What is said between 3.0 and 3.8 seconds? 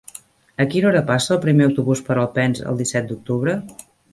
d'octubre?